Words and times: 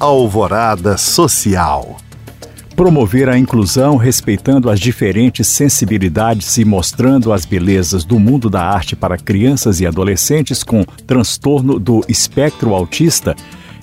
Alvorada 0.00 0.96
Social. 0.96 1.96
Promover 2.76 3.28
a 3.28 3.36
inclusão 3.36 3.96
respeitando 3.96 4.70
as 4.70 4.78
diferentes 4.78 5.48
sensibilidades 5.48 6.56
e 6.56 6.64
mostrando 6.64 7.32
as 7.32 7.44
belezas 7.44 8.04
do 8.04 8.16
mundo 8.16 8.48
da 8.48 8.62
arte 8.62 8.94
para 8.94 9.18
crianças 9.18 9.80
e 9.80 9.86
adolescentes 9.86 10.62
com 10.62 10.84
transtorno 11.04 11.80
do 11.80 12.04
espectro 12.08 12.74
autista. 12.74 13.34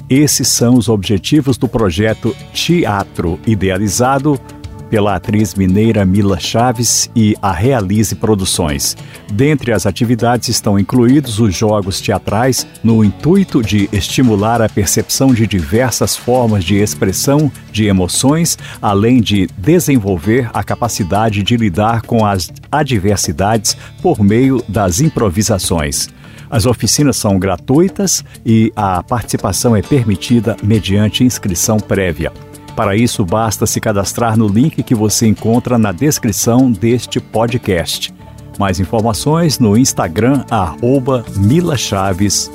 Esses 0.10 0.48
são 0.48 0.76
os 0.76 0.88
objetivos 0.88 1.58
do 1.58 1.68
projeto 1.68 2.34
Teatro, 2.54 3.38
idealizado 3.46 4.40
pela 4.96 5.16
atriz 5.16 5.56
mineira 5.56 6.06
Mila 6.06 6.40
Chaves 6.40 7.10
e 7.14 7.36
a 7.42 7.52
Realize 7.52 8.16
Produções. 8.16 8.96
Dentre 9.30 9.74
as 9.74 9.86
atividades 9.86 10.48
estão 10.48 10.80
incluídos 10.80 11.38
os 11.38 11.54
jogos 11.54 12.00
teatrais 12.00 12.66
no 12.82 13.04
intuito 13.04 13.62
de 13.62 13.90
estimular 13.92 14.62
a 14.62 14.70
percepção 14.70 15.34
de 15.34 15.46
diversas 15.46 16.16
formas 16.16 16.64
de 16.64 16.76
expressão 16.76 17.52
de 17.74 17.88
emoções, 17.88 18.58
além 18.82 19.20
de 19.20 19.50
desenvolver 19.58 20.50
a 20.54 20.64
capacidade 20.64 21.44
de 21.44 21.58
lidar 21.58 22.04
com 22.04 22.26
as 22.26 22.50
adversidades 22.72 23.76
por 24.02 24.24
meio 24.24 24.64
das 24.66 25.02
improvisações. 25.02 26.08
As 26.50 26.66
oficinas 26.66 27.18
são 27.18 27.38
gratuitas 27.38 28.24
e 28.46 28.72
a 28.74 29.04
participação 29.04 29.76
é 29.76 29.82
permitida 29.82 30.56
mediante 30.64 31.22
inscrição 31.22 31.82
prévia. 31.82 32.32
Para 32.76 32.96
isso, 32.96 33.24
basta 33.24 33.66
se 33.66 33.80
cadastrar 33.80 34.38
no 34.38 34.48
link 34.48 34.84
que 34.84 34.94
você 34.94 35.26
encontra 35.26 35.78
na 35.78 35.94
descrição 35.94 36.70
deste 36.70 37.22
podcast. 37.22 38.14
Mais 38.60 38.80
informações 38.80 39.60
no 39.60 39.78
Instagram, 39.78 40.44
arroba 40.50 41.26
Mila 41.38 41.78
Chaves. 41.78 42.52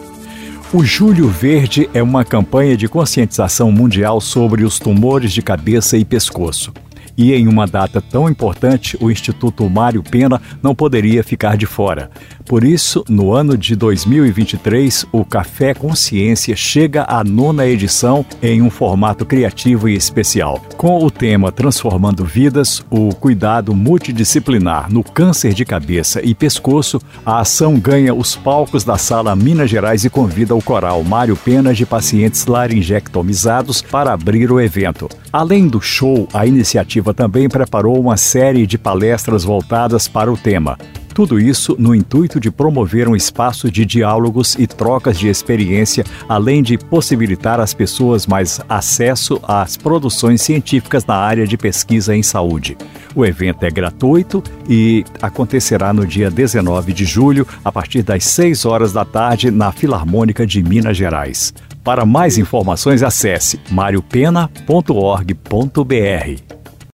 O 0.72 0.84
Júlio 0.84 1.28
Verde 1.28 1.88
é 1.94 2.02
uma 2.02 2.24
campanha 2.24 2.76
de 2.76 2.86
conscientização 2.86 3.72
mundial 3.72 4.20
sobre 4.20 4.62
os 4.62 4.78
tumores 4.78 5.32
de 5.32 5.42
cabeça 5.42 5.96
e 5.96 6.04
pescoço. 6.04 6.72
E 7.20 7.34
em 7.34 7.46
uma 7.46 7.66
data 7.66 8.00
tão 8.00 8.30
importante, 8.30 8.96
o 8.98 9.10
Instituto 9.10 9.68
Mário 9.68 10.02
Pena 10.02 10.40
não 10.62 10.74
poderia 10.74 11.22
ficar 11.22 11.54
de 11.54 11.66
fora. 11.66 12.10
Por 12.46 12.64
isso, 12.64 13.04
no 13.10 13.34
ano 13.34 13.58
de 13.58 13.76
2023, 13.76 15.04
o 15.12 15.22
Café 15.22 15.74
Consciência 15.74 16.56
chega 16.56 17.04
à 17.06 17.22
nona 17.22 17.66
edição 17.66 18.24
em 18.42 18.62
um 18.62 18.70
formato 18.70 19.26
criativo 19.26 19.86
e 19.86 19.94
especial. 19.94 20.62
Com 20.78 21.04
o 21.04 21.10
tema 21.10 21.52
Transformando 21.52 22.24
Vidas, 22.24 22.82
o 22.88 23.14
cuidado 23.14 23.74
multidisciplinar 23.74 24.90
no 24.90 25.04
câncer 25.04 25.52
de 25.52 25.66
cabeça 25.66 26.22
e 26.24 26.34
pescoço, 26.34 27.02
a 27.24 27.40
ação 27.40 27.78
ganha 27.78 28.14
os 28.14 28.34
palcos 28.34 28.82
da 28.82 28.96
Sala 28.96 29.36
Minas 29.36 29.68
Gerais 29.68 30.06
e 30.06 30.10
convida 30.10 30.54
o 30.54 30.62
coral 30.62 31.04
Mário 31.04 31.36
Pena 31.36 31.74
de 31.74 31.84
pacientes 31.84 32.46
laringectomizados 32.46 33.82
para 33.82 34.14
abrir 34.14 34.50
o 34.50 34.58
evento. 34.58 35.06
Além 35.32 35.68
do 35.68 35.80
show, 35.80 36.26
a 36.32 36.44
iniciativa 36.44 37.14
também 37.14 37.48
preparou 37.48 38.00
uma 38.00 38.16
série 38.16 38.66
de 38.66 38.76
palestras 38.76 39.44
voltadas 39.44 40.08
para 40.08 40.32
o 40.32 40.36
tema. 40.36 40.76
Tudo 41.14 41.38
isso 41.38 41.76
no 41.78 41.94
intuito 41.94 42.40
de 42.40 42.50
promover 42.50 43.08
um 43.08 43.14
espaço 43.14 43.70
de 43.70 43.84
diálogos 43.84 44.56
e 44.58 44.66
trocas 44.66 45.18
de 45.18 45.28
experiência, 45.28 46.04
além 46.28 46.62
de 46.62 46.76
possibilitar 46.76 47.60
às 47.60 47.72
pessoas 47.72 48.26
mais 48.26 48.60
acesso 48.68 49.40
às 49.44 49.76
produções 49.76 50.42
científicas 50.42 51.04
na 51.06 51.14
área 51.14 51.46
de 51.46 51.56
pesquisa 51.56 52.16
em 52.16 52.22
saúde. 52.22 52.76
O 53.14 53.24
evento 53.24 53.64
é 53.64 53.70
gratuito 53.70 54.42
e 54.68 55.04
acontecerá 55.22 55.92
no 55.92 56.06
dia 56.06 56.30
19 56.30 56.92
de 56.92 57.04
julho, 57.04 57.46
a 57.64 57.70
partir 57.70 58.02
das 58.02 58.24
6 58.24 58.64
horas 58.64 58.92
da 58.92 59.04
tarde, 59.04 59.50
na 59.50 59.70
Filarmônica 59.70 60.44
de 60.44 60.60
Minas 60.62 60.96
Gerais. 60.96 61.52
Para 61.82 62.04
mais 62.04 62.38
informações, 62.38 63.02
acesse 63.02 63.58
mariopena.org.br. 63.70 66.49